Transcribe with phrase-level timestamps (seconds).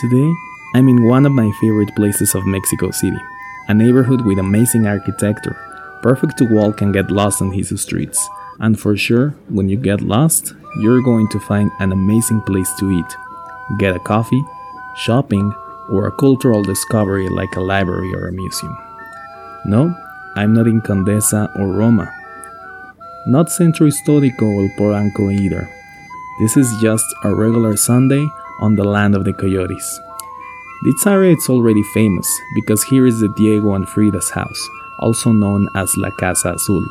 [0.00, 0.34] Today,
[0.72, 3.18] I'm in one of my favorite places of Mexico City,
[3.68, 5.54] a neighborhood with amazing architecture,
[6.00, 8.26] perfect to walk and get lost on his streets.
[8.60, 12.90] And for sure, when you get lost, you're going to find an amazing place to
[12.90, 13.16] eat,
[13.78, 14.42] get a coffee,
[14.96, 15.52] shopping,
[15.90, 18.78] or a cultural discovery like a library or a museum.
[19.66, 19.94] No,
[20.34, 22.10] I'm not in Condesa or Roma.
[23.26, 25.68] Not Centro Histórico or Polanco either.
[26.40, 28.26] This is just a regular Sunday
[28.60, 30.00] on the land of the coyotes.
[30.84, 34.68] This area is already famous because here is the Diego and Frida's house,
[35.00, 36.86] also known as La Casa Azul.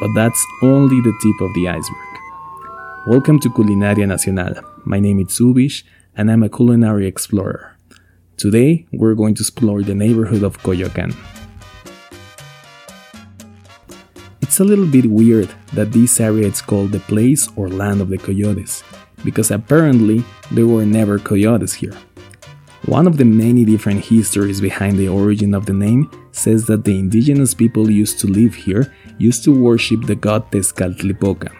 [0.00, 2.20] But that's only the tip of the iceberg.
[3.06, 4.54] Welcome to Culinaria Nacional.
[4.84, 5.84] My name is Zubish
[6.16, 7.76] and I'm a culinary explorer.
[8.36, 11.14] Today, we're going to explore the neighborhood of Coyoacan.
[14.42, 18.08] It's a little bit weird that this area is called the place or land of
[18.08, 18.82] the coyotes,
[19.24, 21.96] because apparently there were never coyotes here.
[22.86, 26.96] One of the many different histories behind the origin of the name says that the
[26.96, 31.50] indigenous people used to live here used to worship the god Tezcatlipoca,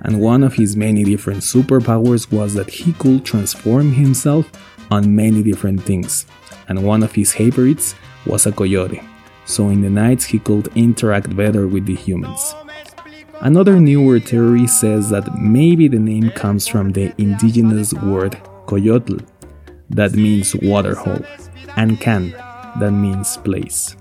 [0.00, 4.50] and one of his many different superpowers was that he could transform himself
[4.90, 6.26] on many different things,
[6.68, 7.94] and one of his favorites
[8.26, 9.00] was a coyote,
[9.44, 12.54] so in the nights he could interact better with the humans.
[13.40, 18.32] Another newer theory says that maybe the name comes from the indigenous word
[18.66, 19.26] coyotl,
[19.90, 21.24] that means waterhole,
[21.76, 22.30] and can,
[22.80, 23.96] that means place.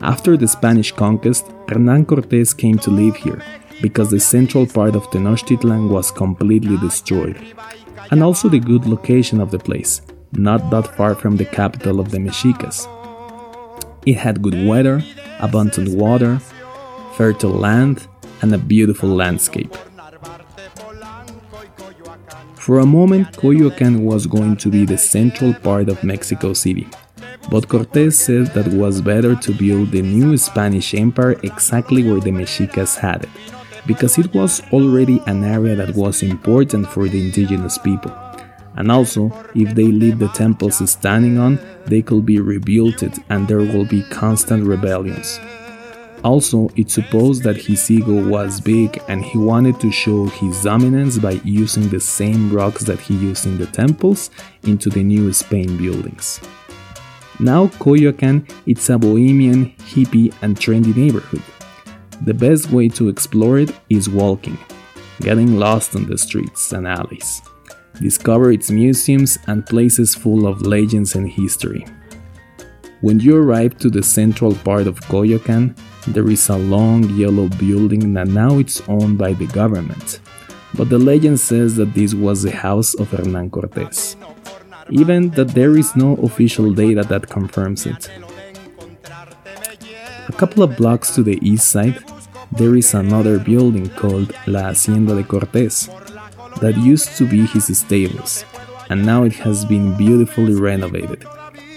[0.00, 3.42] After the Spanish conquest, Hernan Cortés came to live here
[3.82, 7.38] because the central part of Tenochtitlan was completely destroyed,
[8.10, 12.10] and also the good location of the place, not that far from the capital of
[12.10, 12.88] the Mexicas.
[14.06, 15.02] It had good weather,
[15.38, 16.40] abundant water,
[17.20, 18.08] fertile land,
[18.40, 19.76] and a beautiful landscape.
[22.54, 26.88] For a moment, Coyoacan was going to be the central part of Mexico City,
[27.50, 32.20] but Cortés said that it was better to build the new Spanish Empire exactly where
[32.20, 33.30] the Mexicas had it,
[33.86, 38.12] because it was already an area that was important for the indigenous people.
[38.76, 43.58] And also, if they leave the temples standing on, they could be rebuilt and there
[43.58, 45.38] will be constant rebellions.
[46.22, 51.18] Also, it's supposed that his ego was big and he wanted to show his dominance
[51.18, 54.30] by using the same rocks that he used in the temples
[54.64, 56.40] into the new Spain buildings.
[57.38, 61.42] Now Coyoacan it's a bohemian, hippie and trendy neighborhood.
[62.26, 64.58] The best way to explore it is walking,
[65.22, 67.40] getting lost on the streets and alleys.
[67.98, 71.86] Discover its museums and places full of legends and history.
[73.00, 75.74] When you arrive to the central part of Coyoacan,
[76.08, 80.20] there is a long yellow building that now it's owned by the government.
[80.74, 84.16] But the legend says that this was the house of Hernan Cortés.
[84.90, 88.10] Even that there is no official data that confirms it.
[90.28, 92.04] A couple of blocks to the east side,
[92.52, 95.88] there is another building called La Hacienda de Cortés
[96.60, 98.44] that used to be his stables,
[98.90, 101.24] and now it has been beautifully renovated.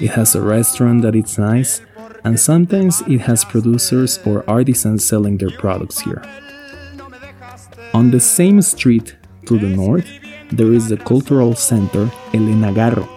[0.00, 1.80] It has a restaurant that is nice
[2.24, 6.22] and sometimes it has producers or artisans selling their products here.
[7.94, 10.08] On the same street to the north,
[10.50, 13.08] there is the cultural center Elena Garro,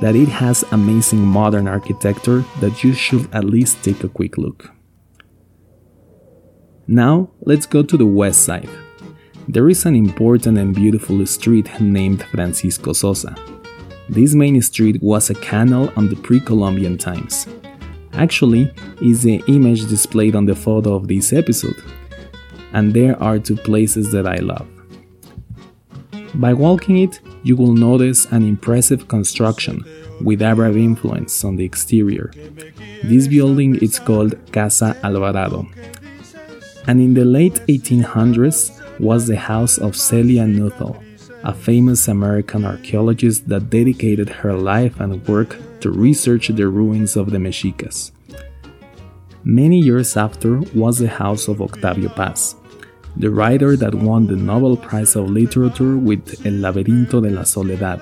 [0.00, 4.70] that it has amazing modern architecture that you should at least take a quick look.
[6.86, 8.68] Now, let's go to the west side.
[9.48, 13.34] There is an important and beautiful street named Francisco Sosa.
[14.08, 17.46] This main street was a canal on the pre-Columbian times
[18.16, 18.70] actually
[19.00, 21.82] is the image displayed on the photo of this episode.
[22.72, 24.66] And there are two places that I love.
[26.34, 29.84] By walking it, you will notice an impressive construction
[30.20, 32.32] with Arab influence on the exterior.
[33.04, 35.66] This building is called Casa Alvarado.
[36.86, 41.02] And in the late 1800s was the house of Zelia Nuttall,
[41.44, 47.30] a famous American archaeologist that dedicated her life and work to research the ruins of
[47.30, 48.12] the Mexicas.
[49.44, 52.56] Many years after was the house of Octavio Paz,
[53.18, 58.00] the writer that won the Nobel Prize of Literature with El Laberinto de la Soledad,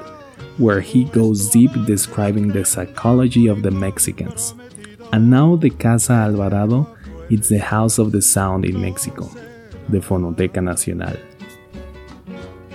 [0.58, 4.54] where he goes deep describing the psychology of the Mexicans.
[5.12, 6.86] And now the Casa Alvarado
[7.28, 9.28] is the house of the sound in Mexico,
[9.88, 11.16] the Fonoteca Nacional.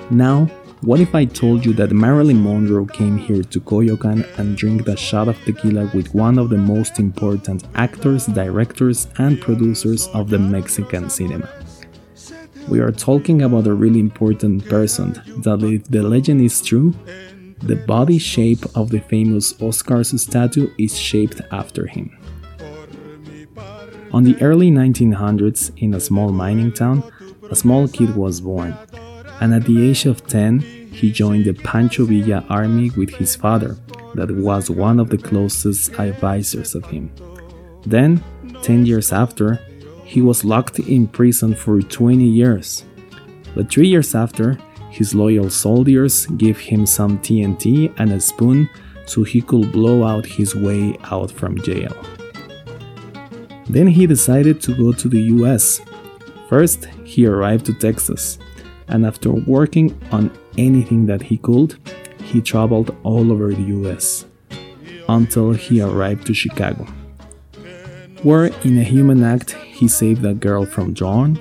[0.10, 0.46] Now,
[0.82, 4.96] what if I told you that Marilyn Monroe came here to Coyoacan and drank a
[4.96, 10.40] shot of tequila with one of the most important actors, directors, and producers of the
[10.40, 11.50] Mexican cinema?
[12.70, 15.14] We are talking about a really important person
[15.44, 16.94] that, if the legend is true,
[17.64, 22.16] The body shape of the famous Oscars statue is shaped after him.
[24.14, 27.04] On the early 1900s, in a small mining town,
[27.50, 28.78] a small kid was born,
[29.42, 30.60] and at the age of 10,
[30.92, 33.78] he joined the Pancho Villa army with his father,
[34.16, 37.12] that was one of the closest advisors of him.
[37.86, 38.24] Then,
[38.64, 39.60] 10 years after,
[40.04, 42.84] he was locked in prison for 20 years.
[43.56, 44.58] But three years after,
[44.90, 48.70] his loyal soldiers gave him some TNT and a spoon
[49.06, 51.96] so he could blow out his way out from jail.
[53.70, 55.82] Then he decided to go to the US.
[56.50, 58.40] First, he arrived to Texas,
[58.88, 61.78] and after working on anything that he could,
[62.24, 64.26] he traveled all over the US
[65.10, 66.86] until he arrived to Chicago,
[68.24, 71.40] where in a human act he saved a girl from drowning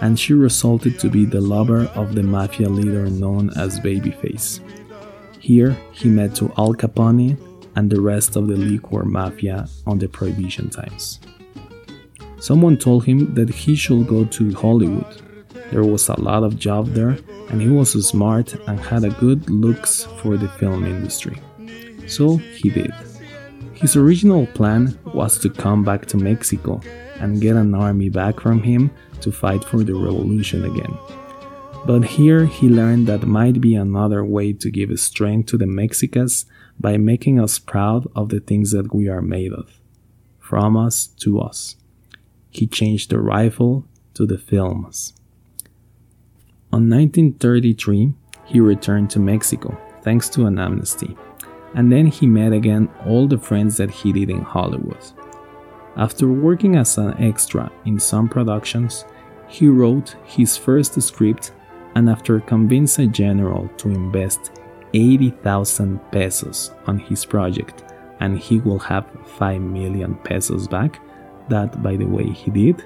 [0.00, 4.60] and she resulted to be the lover of the mafia leader known as Babyface.
[5.38, 7.38] Here he met to Al Capone
[7.76, 11.20] and the rest of the liquor mafia on the prohibition times.
[12.38, 15.22] Someone told him that he should go to Hollywood.
[15.72, 17.16] There was a lot of job there
[17.48, 21.36] and he was smart and had a good looks for the film industry.
[22.06, 22.92] So he did.
[23.72, 26.82] His original plan was to come back to Mexico
[27.18, 28.90] and get an army back from him
[29.22, 30.94] to fight for the revolution again.
[31.86, 36.44] But here he learned that might be another way to give strength to the Mexicans
[36.78, 39.80] by making us proud of the things that we are made of.
[40.38, 41.76] From us to us.
[42.50, 45.14] He changed the rifle to the films.
[46.74, 48.14] On 1933,
[48.46, 51.14] he returned to Mexico thanks to an amnesty,
[51.74, 55.04] and then he met again all the friends that he did in Hollywood.
[55.96, 59.04] After working as an extra in some productions,
[59.48, 61.52] he wrote his first script
[61.94, 64.52] and after convinced a general to invest
[64.94, 67.84] 80,000 pesos on his project
[68.20, 71.00] and he will have 5 million pesos back,
[71.50, 72.82] that by the way he did,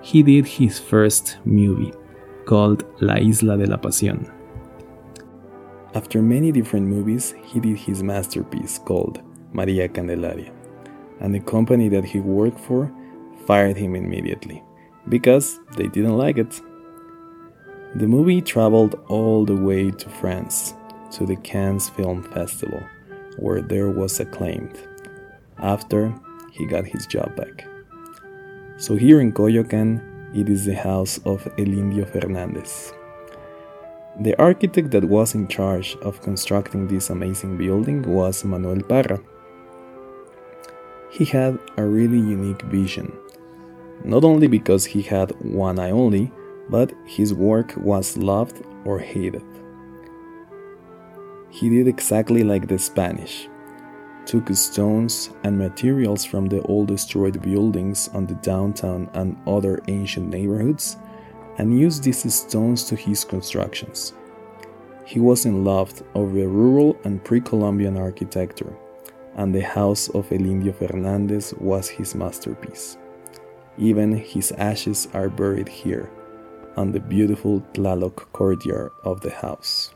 [0.00, 1.92] he did his first movie
[2.46, 4.32] called La Isla de la Pasión.
[5.94, 9.20] After many different movies, he did his masterpiece called
[9.52, 10.52] Maria Candelaria,
[11.20, 12.92] and the company that he worked for
[13.46, 14.62] fired him immediately
[15.08, 16.60] because they didn't like it.
[17.94, 20.74] The movie traveled all the way to France,
[21.12, 22.82] to the Cannes Film Festival,
[23.38, 24.78] where there was acclaimed,
[25.58, 26.14] after
[26.52, 27.66] he got his job back.
[28.76, 30.02] So here in Coyoacan,
[30.36, 32.92] it is the house of El Indio Fernandez.
[34.20, 39.18] The architect that was in charge of constructing this amazing building was Manuel Parra.
[41.10, 43.10] He had a really unique vision,
[44.04, 46.30] not only because he had one eye only,
[46.68, 49.44] but his work was loved or hated.
[51.48, 53.48] He did exactly like the Spanish
[54.26, 60.28] took stones and materials from the old destroyed buildings on the downtown and other ancient
[60.28, 60.96] neighborhoods
[61.58, 64.12] and used these stones to his constructions.
[65.06, 68.76] He was in love over the rural and pre-Columbian architecture,
[69.36, 72.98] and the house of El Indio Fernandez was his masterpiece.
[73.78, 76.10] Even his ashes are buried here,
[76.76, 79.94] on the beautiful Tlaloc courtyard of the house.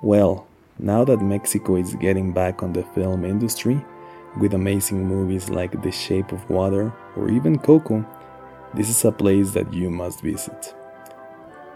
[0.00, 0.46] Well,
[0.78, 3.84] now that Mexico is getting back on the film industry,
[4.38, 8.04] with amazing movies like The Shape of Water or even Coco,
[8.74, 10.74] this is a place that you must visit.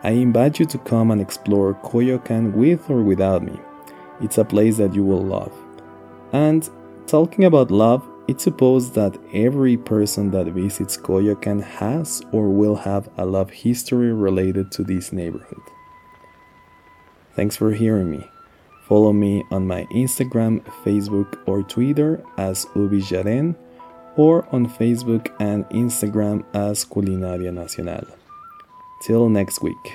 [0.03, 3.59] I invite you to come and explore Coyoacan with or without me.
[4.21, 5.53] It's a place that you will love.
[6.33, 6.69] And
[7.07, 13.09] talking about love, it's supposed that every person that visits Coyoacan has or will have
[13.17, 15.63] a love history related to this neighborhood.
[17.35, 18.29] Thanks for hearing me.
[18.91, 23.55] Follow me on my Instagram, Facebook, or Twitter as Ubijaren
[24.17, 28.05] or on Facebook and Instagram as Culinaria Nacional.
[29.07, 29.95] Till next week.